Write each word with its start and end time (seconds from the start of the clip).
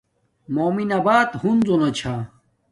مومن 0.55 0.89
آبات 0.99 1.29
ہنزو 1.41 1.75
نا 1.81 1.89
چھا 1.97 2.15